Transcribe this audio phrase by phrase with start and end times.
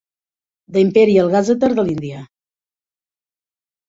[0.77, 2.21] The Imperial Gazetteer de l'Índia.